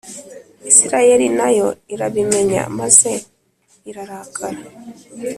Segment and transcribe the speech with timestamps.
[0.69, 3.11] Isirayeli na yo irabimenya maze
[3.89, 4.61] irrarakara